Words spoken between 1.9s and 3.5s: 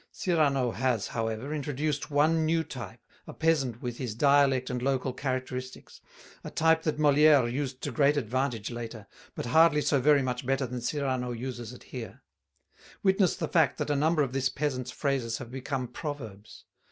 one new type a